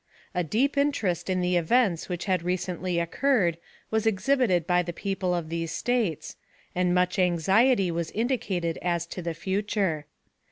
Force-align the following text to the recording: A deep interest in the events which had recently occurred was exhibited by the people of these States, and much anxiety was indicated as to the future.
A 0.33 0.43
deep 0.43 0.79
interest 0.79 1.29
in 1.29 1.41
the 1.41 1.55
events 1.57 2.09
which 2.09 2.25
had 2.25 2.41
recently 2.41 2.99
occurred 2.99 3.59
was 3.91 4.07
exhibited 4.07 4.65
by 4.65 4.81
the 4.81 4.91
people 4.93 5.35
of 5.35 5.49
these 5.49 5.71
States, 5.71 6.37
and 6.73 6.95
much 6.95 7.19
anxiety 7.19 7.91
was 7.91 8.09
indicated 8.09 8.79
as 8.81 9.05
to 9.05 9.21
the 9.21 9.35
future. 9.35 10.07